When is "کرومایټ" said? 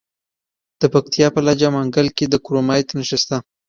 2.45-2.87